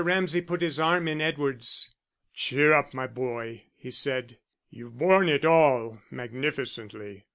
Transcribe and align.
Ramsay 0.03 0.41
put 0.41 0.63
his 0.63 0.79
arm 0.79 1.07
in 1.07 1.21
Edward's. 1.21 1.91
"Cheer 2.33 2.73
up, 2.73 2.91
my 2.91 3.05
boy," 3.05 3.65
he 3.75 3.91
said. 3.91 4.39
"You've 4.71 4.97
borne 4.97 5.29
it 5.29 5.45
all 5.45 6.01
magnificently. 6.09 7.27